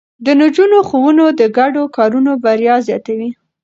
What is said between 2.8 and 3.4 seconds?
زياتوي.